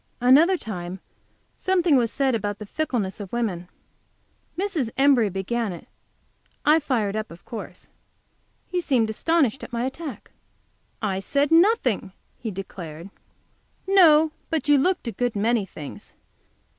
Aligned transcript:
Another 0.19 0.57
time 0.57 0.99
something 1.57 1.95
was 1.95 2.11
said 2.11 2.33
about 2.33 2.57
the 2.57 2.65
fickleness 2.65 3.19
of 3.19 3.31
women. 3.31 3.69
Mrs. 4.57 4.89
Embury 4.97 5.29
began 5.29 5.71
it. 5.71 5.87
I 6.65 6.79
fired 6.79 7.15
up, 7.15 7.29
of 7.29 7.45
course. 7.45 7.87
He 8.65 8.81
seemed 8.81 9.11
astonished 9.11 9.63
at 9.63 9.71
my 9.71 9.85
attack. 9.85 10.31
"I 11.03 11.19
said 11.19 11.51
nothing," 11.51 12.13
he 12.39 12.49
declared. 12.49 13.11
"No, 13.85 14.31
but 14.49 14.67
you 14.67 14.79
looked 14.79 15.07
a 15.07 15.11
good 15.11 15.35
many 15.35 15.67
things. 15.67 16.15